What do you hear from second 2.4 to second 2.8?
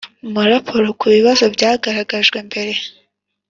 mbere